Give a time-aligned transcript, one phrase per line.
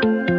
[0.00, 0.37] Thank you.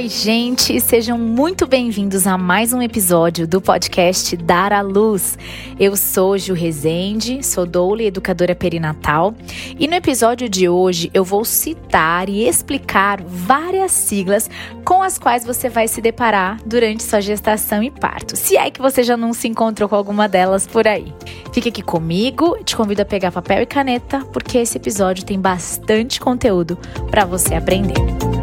[0.00, 5.36] Oi, gente, sejam muito bem-vindos a mais um episódio do podcast Dar à Luz.
[5.78, 9.34] Eu sou Ju Rezende, sou doula e educadora perinatal,
[9.78, 14.48] e no episódio de hoje eu vou citar e explicar várias siglas
[14.86, 18.80] com as quais você vai se deparar durante sua gestação e parto, se é que
[18.80, 21.12] você já não se encontrou com alguma delas por aí.
[21.52, 26.18] Fique aqui comigo, te convido a pegar papel e caneta, porque esse episódio tem bastante
[26.18, 26.78] conteúdo
[27.10, 28.39] para você aprender.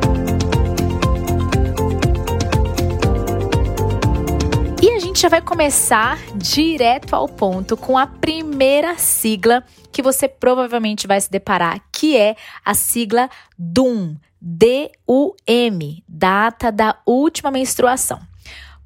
[5.17, 11.19] Gente já vai começar direto ao ponto com a primeira sigla que você provavelmente vai
[11.19, 18.19] se deparar, que é a sigla DUM, D-U-M, data da última menstruação.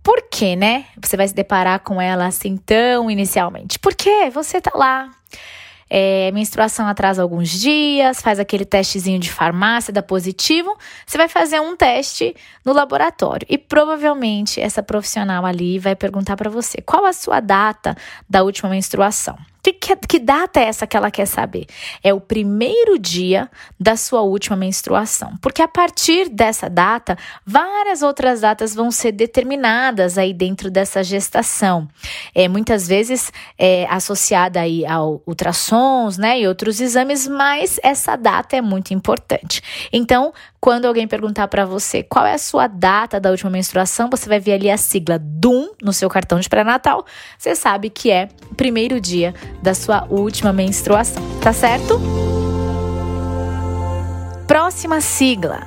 [0.02, 0.86] Por que, né?
[1.04, 3.78] Você vai se deparar com ela assim tão inicialmente?
[3.78, 5.10] Porque você tá lá
[5.94, 10.74] é, menstruação atrasa alguns dias, faz aquele testezinho de farmácia, dá positivo,
[11.06, 16.50] você vai fazer um teste no laboratório e provavelmente essa profissional ali vai perguntar para
[16.50, 17.94] você qual a sua data
[18.30, 19.38] da última menstruação.
[19.74, 21.66] Que, que, que, data é essa que ela quer saber?
[22.04, 25.38] É o primeiro dia da sua última menstruação.
[25.42, 31.88] Porque a partir dessa data, várias outras datas vão ser determinadas aí dentro dessa gestação.
[32.34, 38.56] É, muitas vezes é associada aí ao ultrassons, né, e outros exames, mas essa data
[38.56, 39.62] é muito importante.
[39.92, 44.30] Então, quando alguém perguntar para você qual é a sua data da última menstruação, você
[44.30, 47.04] vai ver ali a sigla DUM no seu cartão de pré-natal.
[47.36, 52.00] Você sabe que é o primeiro dia da sua última menstruação, tá certo?
[54.48, 55.62] Próxima sigla: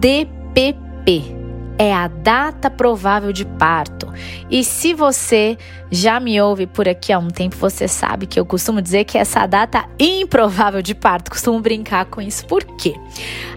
[0.00, 1.41] DPP
[1.82, 4.06] é a data provável de parto.
[4.48, 5.58] E se você
[5.90, 9.18] já me ouve por aqui há um tempo, você sabe que eu costumo dizer que
[9.18, 12.46] essa data improvável de parto, costumo brincar com isso.
[12.46, 12.94] Por quê?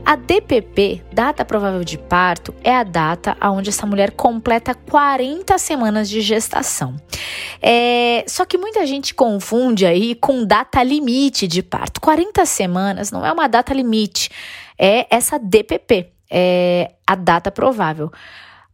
[0.03, 6.09] A DPP, data provável de parto, é a data onde essa mulher completa 40 semanas
[6.09, 6.95] de gestação.
[7.61, 12.01] É, só que muita gente confunde aí com data limite de parto.
[12.01, 14.31] 40 semanas não é uma data limite,
[14.79, 18.11] é essa DPP é, a data provável.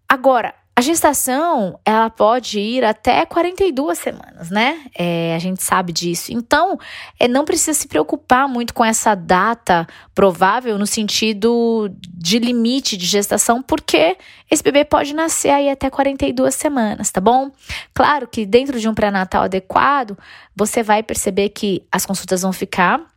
[0.10, 4.80] Agora, a gestação, ela pode ir até 42 semanas, né?
[4.98, 6.34] É, a gente sabe disso.
[6.34, 6.80] Então,
[7.20, 9.86] é, não precisa se preocupar muito com essa data
[10.16, 14.18] provável no sentido de limite de gestação, porque
[14.50, 17.52] esse bebê pode nascer aí até 42 semanas, tá bom?
[17.94, 20.18] Claro que dentro de um pré-natal adequado,
[20.56, 23.11] você vai perceber que as consultas vão ficar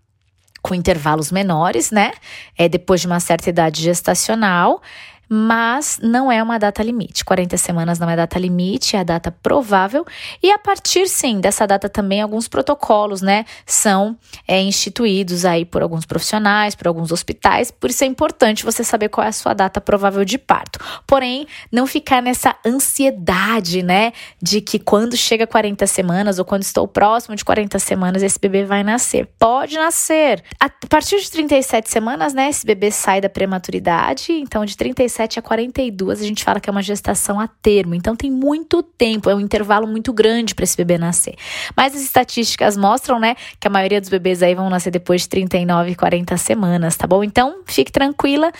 [0.65, 2.13] com intervalos menores, né?
[2.57, 4.81] É depois de uma certa idade gestacional
[5.29, 7.25] mas não é uma data limite.
[7.25, 10.05] 40 semanas não é data limite, é a data provável.
[10.43, 15.83] E a partir, sim, dessa data também, alguns protocolos, né, são é, instituídos aí por
[15.83, 17.71] alguns profissionais, por alguns hospitais.
[17.71, 20.79] Por isso é importante você saber qual é a sua data provável de parto.
[21.07, 26.87] Porém, não ficar nessa ansiedade, né, de que quando chega 40 semanas ou quando estou
[26.87, 29.29] próximo de 40 semanas, esse bebê vai nascer.
[29.39, 30.43] Pode nascer.
[30.61, 34.33] A partir de 37 semanas, né, esse bebê sai da prematuridade.
[34.33, 37.95] Então, de 37 37 a 42, a gente fala que é uma gestação a termo.
[37.95, 41.37] Então tem muito tempo, é um intervalo muito grande para esse bebê nascer.
[41.77, 45.29] Mas as estatísticas mostram, né, que a maioria dos bebês aí vão nascer depois de
[45.29, 47.23] 39 e 40 semanas, tá bom?
[47.23, 48.51] Então, fique tranquila.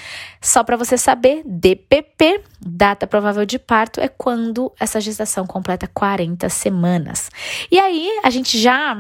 [0.41, 6.49] Só para você saber, DPP, data provável de parto, é quando essa gestação completa 40
[6.49, 7.31] semanas.
[7.71, 8.97] E aí, a gente já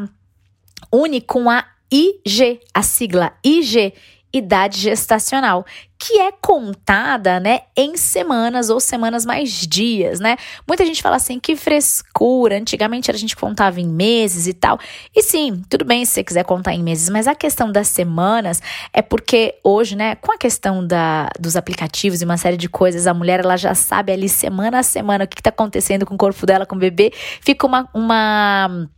[0.93, 3.93] une com a IG, a sigla IG,
[4.33, 5.65] idade gestacional,
[6.07, 10.37] que é contada, né, em semanas ou semanas mais dias, né?
[10.69, 14.79] Muita gente fala assim, que frescura, antigamente a gente contava em meses e tal.
[15.17, 18.61] E sim, tudo bem se você quiser contar em meses, mas a questão das semanas
[18.93, 23.07] é porque hoje, né, com a questão da, dos aplicativos e uma série de coisas,
[23.07, 26.19] a mulher ela já sabe ali semana a semana o que está acontecendo com o
[26.19, 28.89] corpo dela, com o bebê, fica uma, uma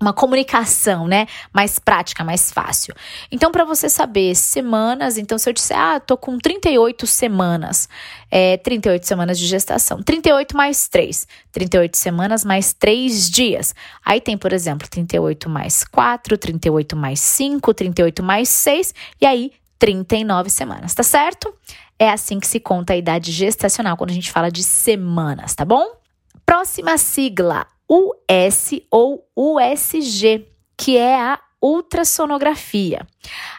[0.00, 2.94] uma comunicação, né, mais prática, mais fácil.
[3.30, 7.88] Então, para você saber semanas, então se eu disser, ah, tô com 38 semanas,
[8.30, 13.74] é 38 semanas de gestação, 38 mais 3, 38 semanas mais 3 dias.
[14.04, 19.52] Aí tem, por exemplo, 38 mais 4, 38 mais 5, 38 mais 6 e aí
[19.78, 21.54] 39 semanas, tá certo?
[21.98, 25.64] É assim que se conta a idade gestacional quando a gente fala de semanas, tá
[25.64, 25.96] bom?
[26.44, 30.46] Próxima sigla, US ou USG,
[30.76, 33.06] que é a ultrassonografia.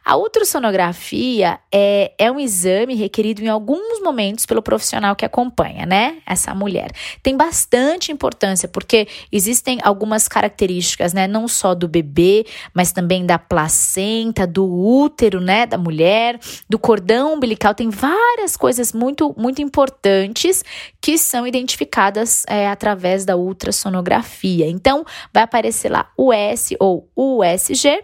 [0.03, 6.17] A ultrassonografia é, é um exame requerido em alguns momentos pelo profissional que acompanha, né?
[6.25, 6.91] Essa mulher.
[7.21, 11.27] Tem bastante importância, porque existem algumas características, né?
[11.27, 15.65] Não só do bebê, mas também da placenta, do útero, né?
[15.65, 17.75] Da mulher, do cordão umbilical.
[17.75, 20.63] Tem várias coisas muito, muito importantes
[21.01, 24.67] que são identificadas é, através da ultrassonografia.
[24.69, 28.03] Então, vai aparecer lá o S ou USG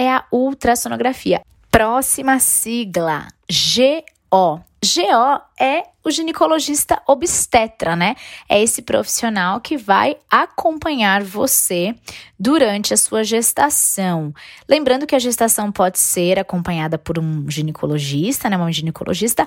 [0.00, 1.42] é a ultrassonografia.
[1.70, 4.60] Próxima sigla, GO.
[4.82, 8.16] GO é o ginecologista obstetra, né?
[8.48, 11.94] É esse profissional que vai acompanhar você
[12.38, 14.32] durante a sua gestação.
[14.66, 18.56] Lembrando que a gestação pode ser acompanhada por um ginecologista, né?
[18.56, 19.46] Um ginecologista,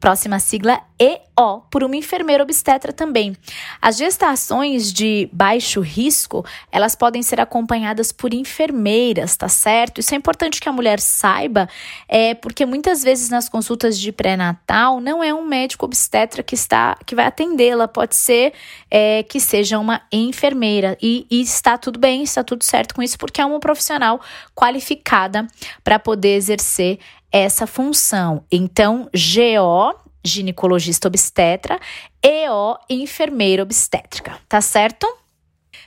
[0.00, 3.36] próxima sigla EO, por uma enfermeira obstetra também.
[3.80, 10.00] As gestações de baixo risco, elas podem ser acompanhadas por enfermeiras, tá certo?
[10.00, 11.68] Isso é importante que a mulher saiba,
[12.08, 16.96] é porque muitas vezes nas consultas de pré-natal não é um médico obstetra que está
[17.06, 18.52] que vai atendê-la, pode ser
[18.90, 23.18] é, que seja uma enfermeira e, e está tudo bem, está tudo certo com isso,
[23.18, 24.20] porque é uma profissional
[24.54, 25.46] qualificada
[25.84, 26.98] para poder exercer
[27.32, 28.44] essa função.
[28.50, 31.78] Então, GO, ginecologista obstetra,
[32.22, 35.06] EO, enfermeira obstétrica, tá certo?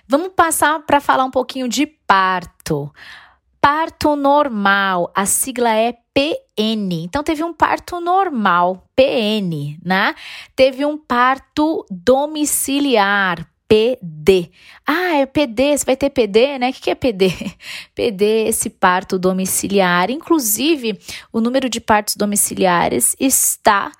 [0.07, 2.91] Vamos passar para falar um pouquinho de parto.
[3.61, 7.03] Parto normal, a sigla é PN.
[7.03, 10.13] Então teve um parto normal, PN, né?
[10.55, 14.51] Teve um parto domiciliar, PD.
[14.85, 16.69] Ah, é PD, você vai ter PD, né?
[16.69, 17.33] O que é PD?
[17.95, 20.11] PD esse parto domiciliar.
[20.11, 20.99] Inclusive,
[21.31, 23.91] o número de partos domiciliares está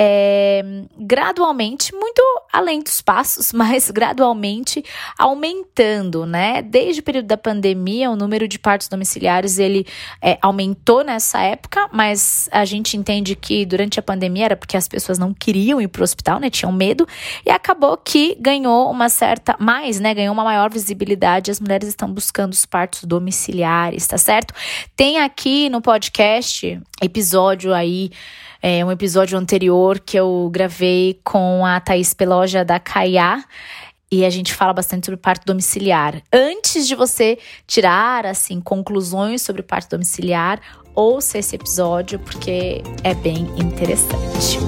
[0.00, 0.62] é,
[0.96, 2.22] gradualmente, muito
[2.52, 4.84] além dos passos, mas gradualmente
[5.18, 6.62] aumentando, né?
[6.62, 9.84] Desde o período da pandemia, o número de partos domiciliares ele
[10.22, 14.86] é, aumentou nessa época, mas a gente entende que durante a pandemia era porque as
[14.86, 16.48] pessoas não queriam ir para o hospital, né?
[16.48, 17.04] Tinham medo
[17.44, 20.14] e acabou que ganhou uma certa mais, né?
[20.14, 21.50] Ganhou uma maior visibilidade.
[21.50, 24.54] As mulheres estão buscando os partos domiciliares, tá certo?
[24.94, 28.12] Tem aqui no podcast episódio aí
[28.62, 29.38] é, um episódio
[29.88, 33.42] anterior que eu gravei com a Thaís Peloja da Caiá.
[34.10, 36.22] E a gente fala bastante sobre parto domiciliar.
[36.32, 40.60] Antes de você tirar, assim, conclusões sobre parto domiciliar,
[40.94, 44.58] ouça esse episódio porque é bem interessante.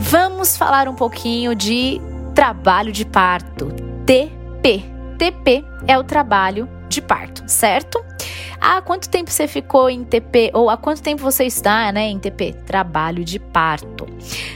[0.00, 2.00] Vamos falar um pouquinho de
[2.34, 3.68] trabalho de parto,
[4.04, 4.82] TP.
[5.16, 8.04] TP é o trabalho de parto, certo?
[8.60, 10.50] Ah, quanto tempo você ficou em TP?
[10.52, 12.52] Ou há quanto tempo você está né, em TP?
[12.66, 14.06] Trabalho de parto.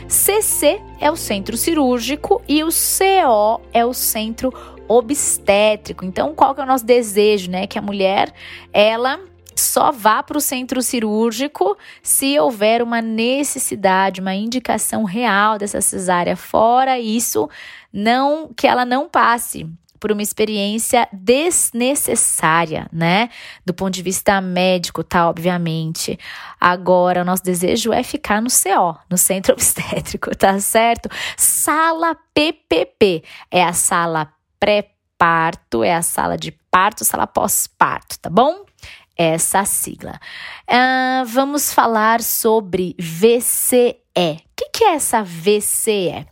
[0.06, 4.52] CC é o centro cirúrgico e o CO é o centro
[4.86, 6.04] obstétrico.
[6.04, 7.66] Então, qual que é o nosso desejo, né?
[7.66, 8.32] Que a mulher,
[8.72, 9.18] ela
[9.56, 16.36] só vá para o centro cirúrgico se houver uma necessidade, uma indicação real dessa cesárea.
[16.36, 17.48] Fora isso,
[17.92, 19.66] não que ela não passe
[20.04, 23.30] por uma experiência desnecessária, né?
[23.64, 25.30] Do ponto de vista médico, tá?
[25.30, 26.18] Obviamente.
[26.60, 31.08] Agora, o nosso desejo é ficar no CO, no centro obstétrico, tá certo?
[31.38, 34.30] Sala PPP é a sala
[34.60, 38.62] pré-parto, é a sala de parto, sala pós-parto, tá bom?
[39.16, 40.20] Essa sigla.
[40.68, 43.94] Uh, vamos falar sobre VCE.
[44.16, 46.26] O que, que é essa VCE?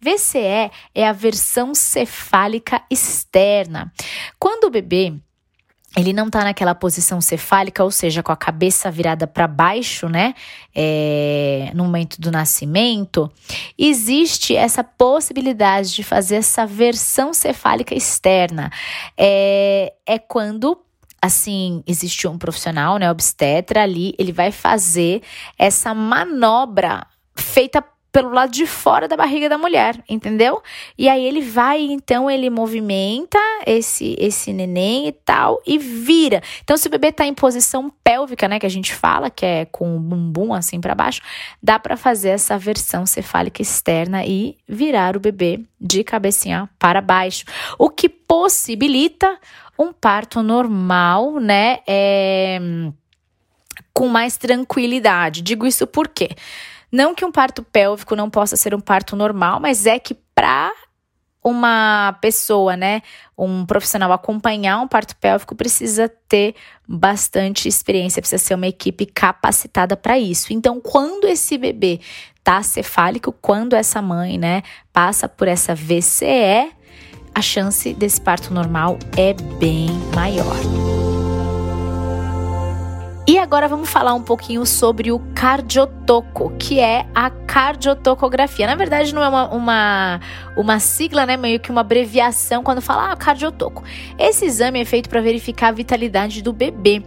[0.00, 3.92] VCE é a versão cefálica externa.
[4.38, 5.14] Quando o bebê
[5.96, 10.34] ele não está naquela posição cefálica, ou seja, com a cabeça virada para baixo, né?
[10.74, 13.30] É, no momento do nascimento,
[13.76, 18.70] existe essa possibilidade de fazer essa versão cefálica externa.
[19.16, 20.78] É, é quando
[21.20, 25.22] assim, existe um profissional, né, obstetra ali, ele vai fazer
[25.58, 27.06] essa manobra
[27.36, 30.62] feita pelo lado de fora da barriga da mulher, entendeu?
[30.96, 36.42] E aí ele vai, então ele movimenta esse esse neném e tal e vira.
[36.64, 39.64] Então se o bebê tá em posição pélvica, né, que a gente fala, que é
[39.66, 41.20] com o bumbum assim para baixo,
[41.62, 47.44] dá para fazer essa versão cefálica externa e virar o bebê de cabecinha para baixo,
[47.78, 49.38] o que possibilita
[49.78, 51.78] um parto normal, né?
[51.86, 52.58] É,
[53.92, 55.42] com mais tranquilidade.
[55.42, 56.30] Digo isso porque
[56.90, 60.72] não que um parto pélvico não possa ser um parto normal, mas é que para
[61.42, 63.02] uma pessoa, né,
[63.36, 66.54] um profissional acompanhar um parto pélvico precisa ter
[66.86, 70.52] bastante experiência, precisa ser uma equipe capacitada para isso.
[70.52, 72.00] Então, quando esse bebê
[72.42, 76.72] tá cefálico, quando essa mãe, né, passa por essa VCE,
[77.34, 81.17] a chance desse parto normal é bem maior.
[83.28, 88.66] E agora vamos falar um pouquinho sobre o cardiotoco, que é a cardiotocografia.
[88.66, 90.20] Na verdade, não é uma, uma,
[90.56, 91.36] uma sigla, né?
[91.36, 93.84] Meio que uma abreviação quando fala ah, cardiotoco.
[94.18, 97.02] Esse exame é feito para verificar a vitalidade do bebê.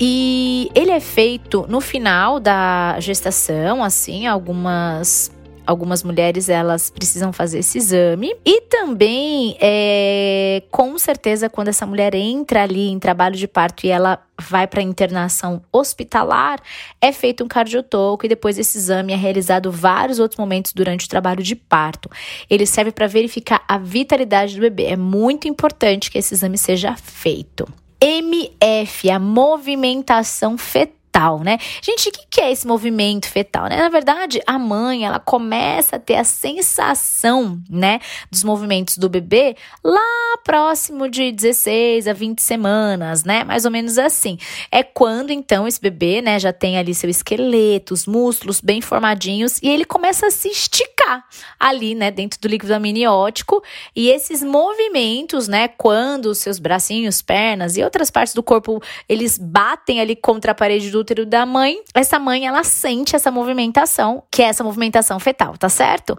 [0.00, 5.30] E ele é feito no final da gestação, assim, algumas
[5.66, 8.34] algumas mulheres elas precisam fazer esse exame.
[8.44, 13.90] E também é, com certeza quando essa mulher entra ali em trabalho de parto e
[13.90, 16.60] ela vai para internação hospitalar
[17.00, 21.08] é feito um cardiotoco e depois esse exame é realizado vários outros momentos durante o
[21.08, 22.08] trabalho de parto.
[22.48, 24.84] Ele serve para verificar a vitalidade do bebê.
[24.84, 27.68] É muito importante que esse exame seja feito.
[28.00, 31.58] MF, a movimentação fetal fetal, né?
[31.82, 33.76] Gente, o que é esse movimento fetal, né?
[33.76, 37.98] Na verdade, a mãe, ela começa a ter a sensação, né,
[38.30, 43.44] dos movimentos do bebê lá próximo de 16 a 20 semanas, né?
[43.44, 44.38] Mais ou menos assim.
[44.70, 49.60] É quando então esse bebê, né, já tem ali seu esqueleto, os músculos bem formadinhos
[49.62, 51.24] e ele começa a se esticar
[51.58, 53.62] ali, né, dentro do líquido amniótico,
[53.96, 59.36] e esses movimentos, né, quando os seus bracinhos, pernas e outras partes do corpo, eles
[59.36, 64.22] batem ali contra a parede do útero da mãe, essa mãe ela sente essa movimentação,
[64.30, 66.16] que é essa movimentação fetal, tá certo?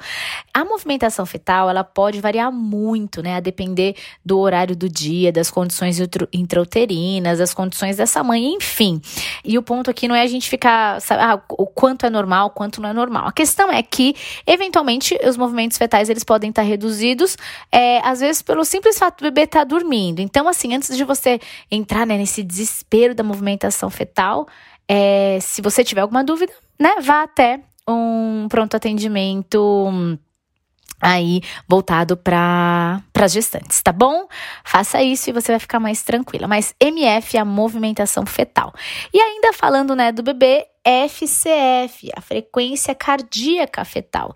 [0.54, 3.96] A movimentação fetal, ela pode variar muito, né, a depender
[4.26, 5.98] do horário do dia, das condições
[6.34, 9.02] intrauterinas, das condições dessa mãe, enfim.
[9.44, 12.48] E o ponto aqui não é a gente ficar, sabe, ah, o quanto é normal,
[12.48, 13.28] o quanto não é normal.
[13.28, 17.38] A questão é que, eventualmente, os movimentos fetais, eles podem estar reduzidos,
[17.72, 20.20] é, às vezes pelo simples fato do bebê estar tá dormindo.
[20.20, 24.48] Então, assim, antes de você entrar né, nesse desespero da movimentação fetal,
[24.94, 30.10] é, se você tiver alguma dúvida, né, vá até um pronto atendimento
[31.00, 34.28] aí voltado para as gestantes, tá bom?
[34.66, 36.46] Faça isso e você vai ficar mais tranquila.
[36.46, 38.74] Mas MF é a movimentação fetal.
[39.14, 44.34] E ainda falando, né, do bebê, FCF, a frequência cardíaca fetal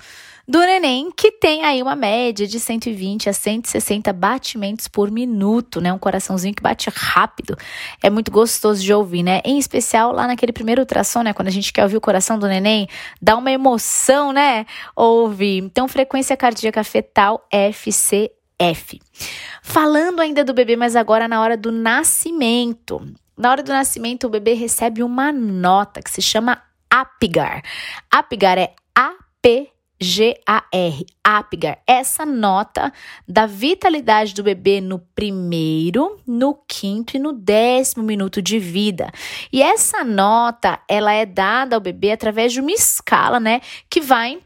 [0.48, 5.92] do neném, que tem aí uma média de 120 a 160 batimentos por minuto, né?
[5.92, 7.58] Um coraçãozinho que bate rápido.
[8.02, 9.42] É muito gostoso de ouvir, né?
[9.44, 11.34] Em especial lá naquele primeiro ultrassom, né?
[11.34, 12.88] Quando a gente quer ouvir o coração do neném,
[13.20, 14.66] dá uma emoção, né?
[14.96, 15.64] Ouvir.
[15.64, 19.02] Então, frequência cardíaca fetal FCF.
[19.64, 23.02] Falando ainda do bebê, mas agora na hora do nascimento.
[23.36, 27.64] Na hora do nascimento, o bebê recebe uma nota que se chama APGAR.
[28.12, 29.75] APGAR é AP
[30.06, 32.94] G-A-R, APGAR, essa nota
[33.28, 39.12] da vitalidade do bebê no primeiro, no quinto e no décimo minuto de vida.
[39.52, 44.40] E essa nota, ela é dada ao bebê através de uma escala, né, que vai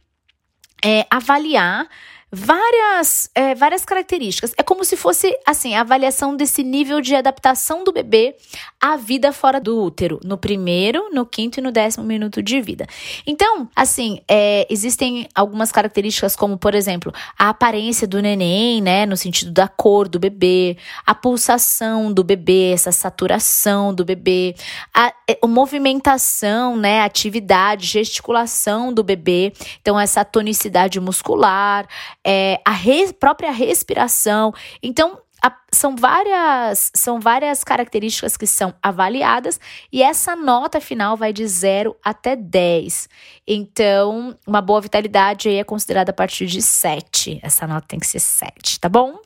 [0.83, 1.87] é, avaliar
[2.31, 4.53] várias, é, várias características.
[4.57, 8.36] É como se fosse, assim, a avaliação desse nível de adaptação do bebê
[8.79, 12.86] à vida fora do útero, no primeiro, no quinto e no décimo minuto de vida.
[13.25, 19.17] Então, assim, é, existem algumas características, como, por exemplo, a aparência do neném, né, no
[19.17, 24.55] sentido da cor do bebê, a pulsação do bebê, essa saturação do bebê,
[24.93, 31.88] a, é, a movimentação, né, atividade, gesticulação do bebê, então essa tonicidade muscular,
[32.25, 34.53] é, a res, própria respiração.
[34.81, 39.59] Então, a, são várias são várias características que são avaliadas
[39.91, 43.07] e essa nota final vai de 0 até 10.
[43.47, 47.39] Então, uma boa vitalidade aí é considerada a partir de 7.
[47.41, 49.19] Essa nota tem que ser 7, tá bom?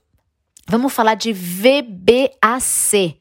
[0.67, 3.19] Vamos falar de VBAC.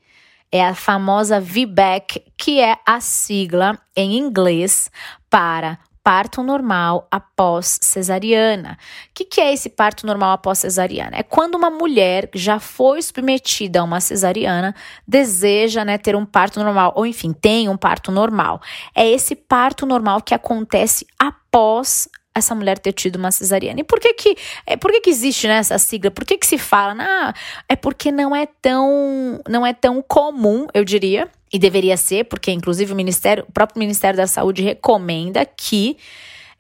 [0.55, 4.91] É a famosa VBAC, que é a sigla em inglês
[5.31, 8.77] para parto normal após cesariana.
[9.09, 11.17] O que, que, é esse parto normal após cesariana?
[11.17, 14.75] É quando uma mulher já foi submetida a uma cesariana
[15.07, 18.61] deseja né, ter um parto normal, ou enfim, tem um parto normal.
[18.95, 23.81] É esse parto normal que acontece após essa mulher ter tido uma cesariana.
[23.81, 26.11] E por que que, é, por que, que existe né, essa sigla?
[26.11, 26.97] Por que, que se fala?
[26.99, 27.35] Ah,
[27.69, 32.51] é porque não é tão não é tão comum, eu diria, e deveria ser, porque
[32.51, 35.97] inclusive o Ministério, o próprio Ministério da Saúde recomenda que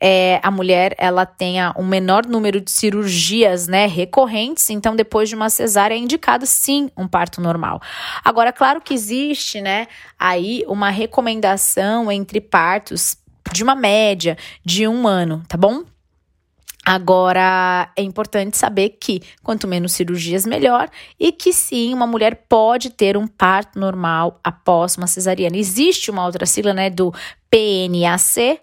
[0.04, 5.36] é, a mulher ela tenha um menor número de cirurgias né, recorrentes, então depois de
[5.36, 7.80] uma cesárea é indicado sim um parto normal.
[8.24, 9.86] Agora, claro que existe né,
[10.18, 13.16] aí uma recomendação entre partos
[13.52, 15.84] de uma média de um ano, tá bom?
[16.84, 22.90] Agora, é importante saber que quanto menos cirurgias, melhor, e que sim, uma mulher pode
[22.90, 25.56] ter um parto normal após uma cesariana.
[25.56, 27.14] Existe uma outra sigla, né, do
[27.48, 28.60] PNAC,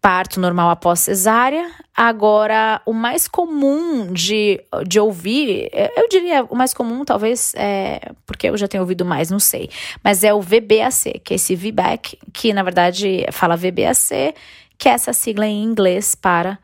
[0.00, 1.68] parto normal após cesárea.
[1.96, 8.48] Agora, o mais comum de, de ouvir, eu diria o mais comum, talvez, é, porque
[8.50, 9.68] eu já tenho ouvido mais, não sei,
[10.02, 14.34] mas é o VBAC, que é esse VBAC, que na verdade fala VBAC,
[14.78, 16.58] que é essa sigla em inglês para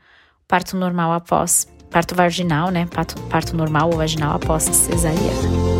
[0.48, 2.86] parto normal após parto vaginal, né?
[2.86, 5.77] Parto, parto normal ou vaginal após cesariana.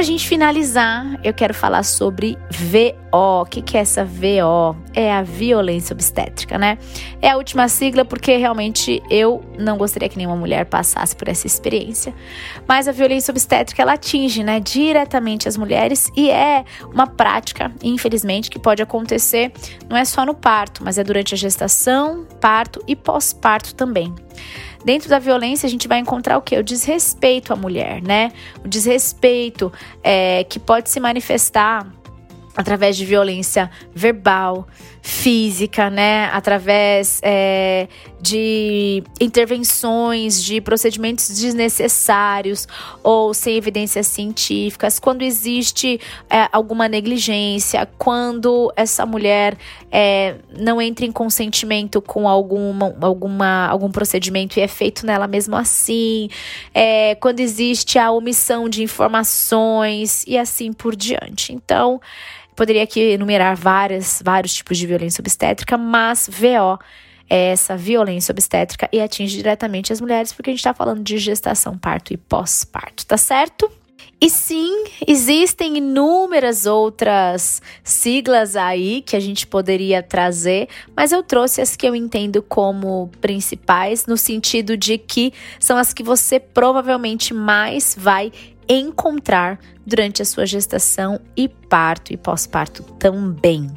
[0.00, 3.42] Para a gente finalizar, eu quero falar sobre VO.
[3.42, 4.74] O que, que é essa VO?
[4.94, 6.78] É a violência obstétrica, né?
[7.20, 11.46] É a última sigla porque realmente eu não gostaria que nenhuma mulher passasse por essa
[11.46, 12.14] experiência.
[12.66, 18.48] Mas a violência obstétrica ela atinge, né, diretamente as mulheres e é uma prática, infelizmente,
[18.48, 19.52] que pode acontecer
[19.86, 24.14] não é só no parto, mas é durante a gestação, parto e pós-parto também.
[24.84, 26.56] Dentro da violência, a gente vai encontrar o que?
[26.56, 28.32] O desrespeito à mulher, né?
[28.64, 29.72] O desrespeito
[30.02, 31.86] é, que pode se manifestar
[32.60, 34.68] através de violência verbal,
[35.02, 36.26] física, né?
[36.26, 37.88] Através é,
[38.20, 42.68] de intervenções, de procedimentos desnecessários
[43.02, 45.98] ou sem evidências científicas, quando existe
[46.28, 49.56] é, alguma negligência, quando essa mulher
[49.90, 55.56] é, não entra em consentimento com alguma, alguma, algum procedimento e é feito nela mesmo
[55.56, 56.28] assim,
[56.74, 61.54] é, quando existe a omissão de informações e assim por diante.
[61.54, 62.00] Então,
[62.60, 66.78] Poderia aqui enumerar várias, vários tipos de violência obstétrica, mas VO
[67.26, 71.16] é essa violência obstétrica e atinge diretamente as mulheres, porque a gente está falando de
[71.16, 73.72] gestação, parto e pós-parto, tá certo?
[74.20, 81.62] E sim, existem inúmeras outras siglas aí que a gente poderia trazer, mas eu trouxe
[81.62, 87.32] as que eu entendo como principais, no sentido de que são as que você provavelmente
[87.32, 88.30] mais vai
[88.78, 93.68] encontrar durante a sua gestação e parto e pós-parto também.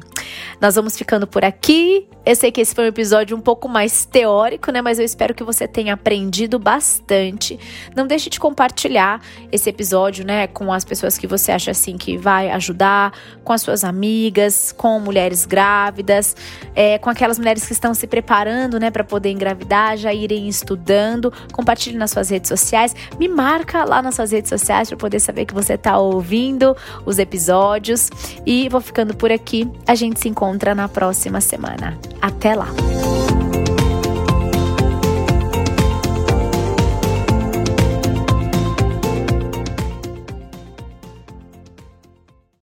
[0.60, 2.08] Nós vamos ficando por aqui.
[2.26, 4.80] Eu sei que esse foi um episódio um pouco mais teórico, né?
[4.80, 7.60] Mas eu espero que você tenha aprendido bastante.
[7.94, 9.20] Não deixe de compartilhar
[9.52, 13.12] esse episódio, né, com as pessoas que você acha assim que vai ajudar,
[13.44, 16.34] com as suas amigas, com mulheres grávidas,
[16.74, 21.30] é, com aquelas mulheres que estão se preparando, né, para poder engravidar, já irem estudando.
[21.52, 22.96] Compartilhe nas suas redes sociais.
[23.18, 27.18] Me marca lá nas suas redes sociais para poder saber que você está ouvindo os
[27.18, 28.08] episódios.
[28.46, 29.70] E vou ficando por aqui.
[29.86, 32.13] A gente se encontra na próxima semana.
[32.24, 32.68] Até lá!